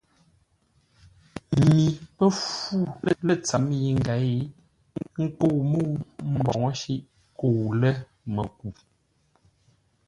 Mi 1.65 1.83
pə́ 2.15 2.29
fú 2.41 2.77
lə̂ 3.05 3.15
ntsə̌m 3.37 3.65
yi 3.81 3.89
ngěi 3.99 4.33
ə́ 5.19 5.23
nkə́u 5.23 5.57
mə́u 5.71 5.89
mboŋə́ 6.33 6.73
shíʼ 6.81 7.01
kə́u 7.39 7.59
ləməku. 7.81 8.67